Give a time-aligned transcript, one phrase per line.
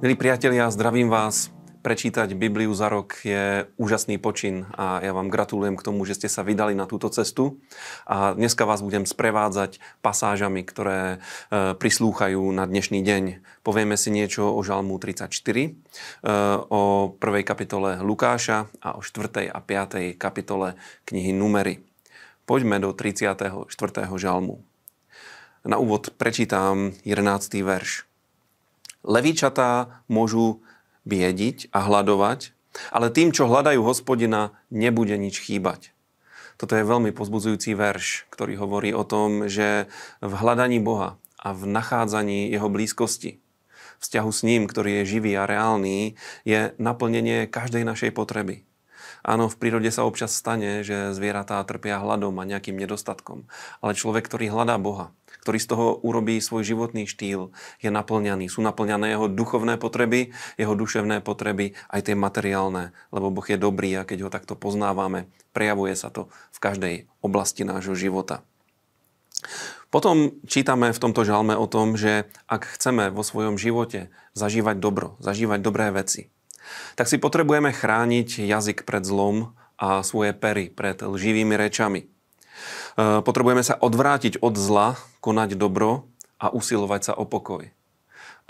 [0.00, 1.52] Milí priatelia, zdravím vás.
[1.84, 6.24] Prečítať Bibliu za rok je úžasný počin a ja vám gratulujem k tomu, že ste
[6.32, 7.60] sa vydali na túto cestu.
[8.08, 11.20] A dneska vás budem sprevádzať pasážami, ktoré
[11.52, 13.44] e, prislúchajú na dnešný deň.
[13.60, 15.68] Povieme si niečo o Žalmu 34, e,
[16.72, 19.52] o prvej kapitole Lukáša a o 4.
[19.52, 20.16] a 5.
[20.16, 21.84] kapitole knihy Numery.
[22.48, 23.68] Poďme do 34.
[24.16, 24.64] žalmu.
[25.60, 27.60] Na úvod prečítam 11.
[27.60, 28.09] verš.
[29.00, 30.60] Levíčatá môžu
[31.08, 32.52] biediť a hľadovať,
[32.94, 35.96] ale tým, čo hľadajú hospodina, nebude nič chýbať.
[36.60, 39.88] Toto je veľmi pozbudzujúci verš, ktorý hovorí o tom, že
[40.20, 43.40] v hľadaní Boha a v nachádzaní jeho blízkosti,
[44.04, 48.68] vzťahu s ním, ktorý je živý a reálny, je naplnenie každej našej potreby.
[49.20, 53.48] Áno, v prírode sa občas stane, že zvieratá trpia hladom a nejakým nedostatkom.
[53.84, 58.52] Ale človek, ktorý hľadá Boha, ktorý z toho urobí svoj životný štýl, je naplňaný.
[58.52, 63.96] Sú naplňané jeho duchovné potreby, jeho duševné potreby, aj tie materiálne, lebo Boh je dobrý
[63.96, 68.44] a keď ho takto poznávame, prejavuje sa to v každej oblasti nášho života.
[69.90, 75.18] Potom čítame v tomto žalme o tom, že ak chceme vo svojom živote zažívať dobro,
[75.18, 76.30] zažívať dobré veci,
[76.94, 82.06] tak si potrebujeme chrániť jazyk pred zlom a svoje pery pred lživými rečami.
[82.96, 86.08] E, potrebujeme sa odvrátiť od zla, konať dobro
[86.40, 87.68] a usilovať sa o pokoj.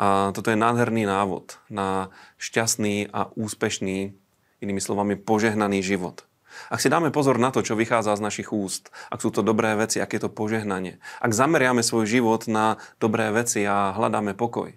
[0.00, 2.08] A toto je nádherný návod na
[2.40, 4.16] šťastný a úspešný,
[4.64, 6.24] inými slovami požehnaný život.
[6.72, 9.76] Ak si dáme pozor na to, čo vychádza z našich úst, ak sú to dobré
[9.78, 14.74] veci, ak je to požehnanie, ak zameriame svoj život na dobré veci a hľadáme pokoj,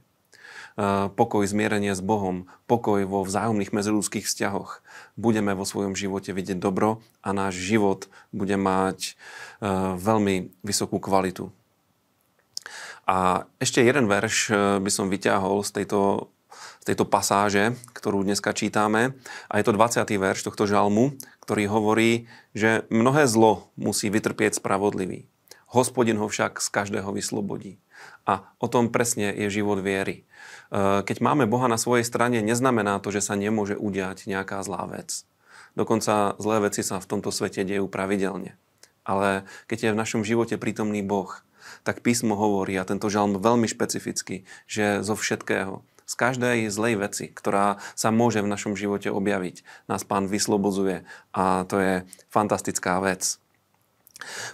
[1.13, 4.81] pokoj, zmierenie s Bohom, pokoj vo vzájomných medziludských vzťahoch.
[5.13, 9.13] Budeme vo svojom živote vidieť dobro a náš život bude mať
[9.97, 11.53] veľmi vysokú kvalitu.
[13.03, 16.31] A ešte jeden verš by som vyťahol z tejto,
[16.79, 19.19] z tejto pasáže, ktorú dneska čítame.
[19.51, 20.07] A je to 20.
[20.07, 21.12] verš tohto žalmu,
[21.44, 25.28] ktorý hovorí, že mnohé zlo musí vytrpieť spravodlivý.
[25.75, 27.75] Hospodin ho však z každého vyslobodí.
[28.24, 30.24] A o tom presne je život viery.
[30.24, 34.88] E, keď máme Boha na svojej strane, neznamená to, že sa nemôže udiať nejaká zlá
[34.88, 35.28] vec.
[35.74, 38.56] Dokonca zlé veci sa v tomto svete dejú pravidelne.
[39.03, 41.34] Ale keď je v našom živote prítomný Boh,
[41.84, 47.25] tak písmo hovorí, a tento žalm veľmi špecificky, že zo všetkého, z každej zlej veci,
[47.31, 51.94] ktorá sa môže v našom živote objaviť, nás pán vyslobodzuje a to je
[52.28, 53.40] fantastická vec.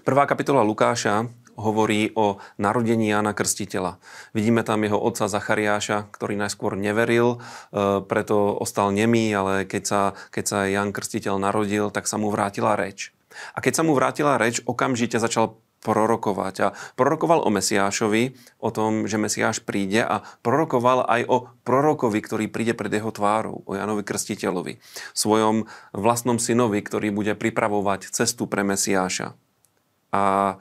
[0.01, 3.99] Prvá kapitola Lukáša hovorí o narodení Jana Krstiteľa.
[4.31, 10.01] Vidíme tam jeho otca Zachariáša, ktorý najskôr neveril, e, preto ostal nemý, ale keď sa,
[10.31, 13.11] keď sa Jan Krstiteľ narodil, tak sa mu vrátila reč.
[13.53, 16.55] A keď sa mu vrátila reč, okamžite začal prorokovať.
[16.59, 16.67] A
[16.99, 22.75] prorokoval o Mesiášovi, o tom, že Mesiáš príde a prorokoval aj o prorokovi, ktorý príde
[22.75, 24.83] pred jeho tvárou, o Janovi Krstiteľovi,
[25.15, 29.35] svojom vlastnom synovi, ktorý bude pripravovať cestu pre Mesiáša.
[30.11, 30.57] A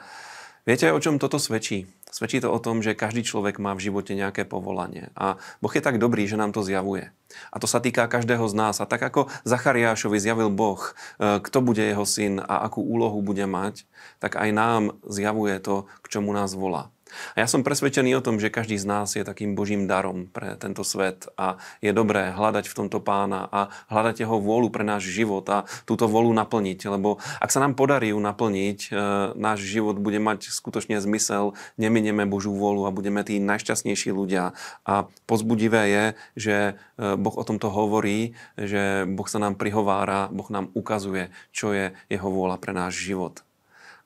[0.68, 1.88] Viete, o čom toto svedčí?
[2.12, 5.08] Svedčí to o tom, že každý človek má v živote nejaké povolanie.
[5.16, 7.08] A Boh je tak dobrý, že nám to zjavuje.
[7.48, 8.76] A to sa týka každého z nás.
[8.76, 10.76] A tak ako Zachariášovi zjavil Boh,
[11.16, 13.88] e, kto bude jeho syn a akú úlohu bude mať,
[14.20, 16.92] tak aj nám zjavuje to, k čomu nás volá.
[17.34, 20.54] A ja som presvedčený o tom, že každý z nás je takým božím darom pre
[20.56, 25.08] tento svet a je dobré hľadať v tomto pána a hľadať jeho vôľu pre náš
[25.10, 26.78] život a túto vôľu naplniť.
[26.88, 28.90] Lebo ak sa nám podarí ju naplniť, e,
[29.36, 34.56] náš život bude mať skutočne zmysel, neminieme Božú vôľu a budeme tí najšťastnejší ľudia.
[34.84, 36.04] A pozbudivé je,
[36.36, 36.72] že e,
[37.16, 42.28] Boh o tomto hovorí, že Boh sa nám prihovára, Boh nám ukazuje, čo je jeho
[42.28, 43.42] vôľa pre náš život.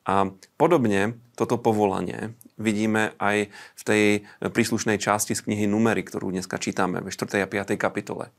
[0.03, 4.05] A podobne toto povolanie vidíme aj v tej
[4.41, 7.43] príslušnej časti z knihy Numery, ktorú dneska čítame ve 4.
[7.43, 7.75] a 5.
[7.75, 8.31] kapitole.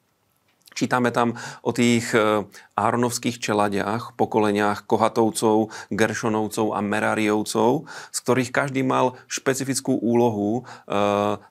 [0.74, 8.82] Čítame tam o tých e, Áronovských čeladiach, pokoleniach Kohatovcov, Geršonovcov a Merariovcov, z ktorých každý
[8.82, 10.98] mal špecifickú úlohu, e,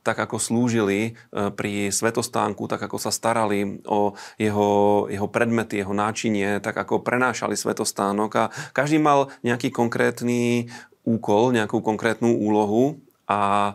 [0.03, 4.71] tak ako slúžili e, pri svetostánku, tak ako sa starali o jeho,
[5.07, 8.45] jeho predmety, jeho náčinie, tak ako prenášali svetostánok a
[8.75, 10.67] každý mal nejaký konkrétny
[11.03, 13.75] úkol, nejakú konkrétnu úlohu a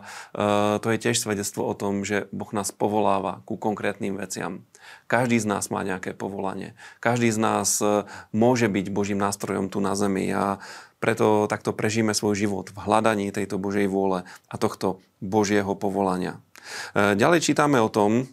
[0.78, 4.62] to je tiež svedectvo o tom, že Boh nás povoláva ku konkrétnym veciam.
[5.08, 6.76] Každý z nás má nejaké povolanie.
[7.00, 10.60] Každý z nás e, môže byť Božím nástrojom tu na zemi a
[10.96, 16.40] preto takto prežíme svoj život v hľadaní tejto Božej vôle a tohto Božieho povolania.
[16.96, 18.28] E, ďalej čítame o tom,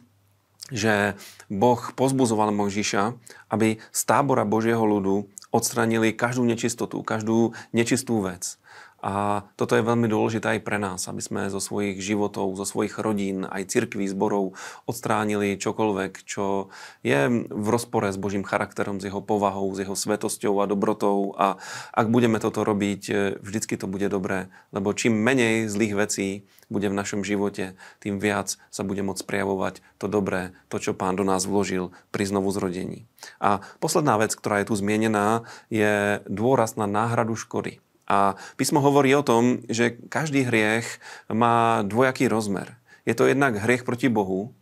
[0.73, 1.13] že
[1.51, 3.13] Boh pozbuzoval Mojžiša,
[3.53, 8.59] aby z tábora Božieho ľudu odstranili každú nečistotu, každú nečistú vec
[9.05, 12.97] A toto je veľmi dôležité aj pre nás, aby sme zo svojich životov, zo svojich
[12.97, 14.57] rodín, aj cirkví, zborov
[14.89, 16.73] odstránili čokoľvek, čo
[17.05, 21.37] je v rozpore s Božím charakterom, s jeho povahou, s jeho svetosťou a dobrotou.
[21.37, 21.61] A
[21.93, 26.29] ak budeme toto robiť, vždycky to bude dobré, lebo čím menej zlých vecí
[26.73, 31.13] bude v našom živote, tým viac sa bude môcť prejavovať to dobré, to, čo Pán
[31.13, 33.05] do nás vložil pri znovu zrodení.
[33.37, 37.85] A posledná vec, ktorá je tu zmienená, je dôraz na náhradu škody.
[38.05, 42.77] A písmo hovorí o tom, že každý hriech má dvojaký rozmer.
[43.05, 44.53] Je to jednak hriech proti Bohu,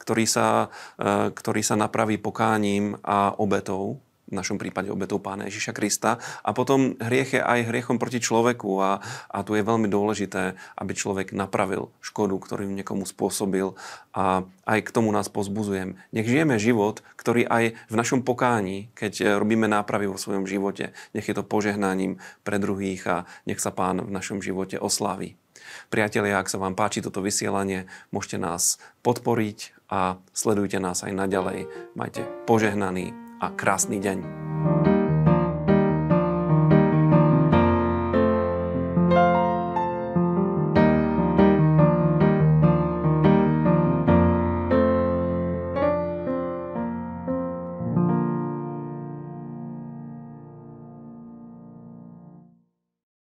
[0.00, 5.74] ktorý sa, e, ktorý sa napraví pokáním a obetou, v našom prípade obetou Pána Ježiša
[5.74, 6.22] Krista.
[6.46, 10.92] A potom hriech je aj hriechom proti človeku a, a tu je veľmi dôležité, aby
[10.94, 13.74] človek napravil škodu, ktorú niekomu spôsobil
[14.14, 15.98] a aj k tomu nás pozbuzujem.
[16.14, 21.26] Nech žijeme život, ktorý aj v našom pokání, keď robíme nápravy vo svojom živote, nech
[21.26, 25.34] je to požehnaním pre druhých a nech sa Pán v našom živote oslaví.
[25.90, 31.66] Priatelia, ak sa vám páči toto vysielanie, môžete nás podporiť a sledujte nás aj naďalej.
[31.94, 34.89] Majte požehnaný a krásny deň.